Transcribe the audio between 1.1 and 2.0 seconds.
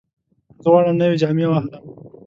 جامې واخلم.